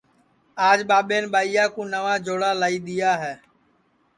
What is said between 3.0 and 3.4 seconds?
ہے